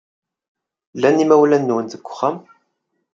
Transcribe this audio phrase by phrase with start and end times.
[0.95, 2.35] Llan yimawlan-nwen deg uxxam?